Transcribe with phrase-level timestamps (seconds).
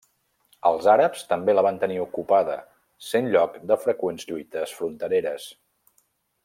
[0.69, 2.57] Els àrabs també la van tenir ocupada
[3.11, 5.51] sent lloc de freqüents lluites frontereres.